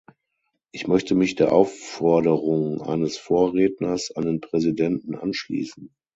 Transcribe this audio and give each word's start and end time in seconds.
Ich 0.71 0.87
möchte 0.87 1.13
mich 1.13 1.35
der 1.35 1.53
Aufforderung 1.53 2.81
eines 2.81 3.17
Vorredners 3.19 4.09
an 4.09 4.25
den 4.25 4.41
Präsidenten 4.41 5.13
anschließen. 5.13 5.93